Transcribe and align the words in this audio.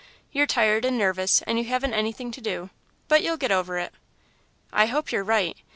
You're 0.31 0.47
tired 0.47 0.83
and 0.83 0.97
nervous, 0.97 1.43
and 1.43 1.59
you 1.59 1.65
haven't 1.65 1.93
anything 1.93 2.31
to 2.31 2.41
do, 2.41 2.71
but 3.07 3.21
you'll 3.21 3.37
get 3.37 3.51
over 3.51 3.77
it." 3.77 3.93
"I 4.73 4.87
hope 4.87 5.11
you're 5.11 5.23
right. 5.23 5.55